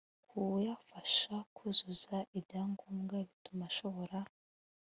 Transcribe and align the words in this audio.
kuyafasha 0.29 1.33
kuzuza 1.55 2.17
ibyangombwa 2.37 3.15
bituma 3.27 3.63
ashobora 3.71 4.17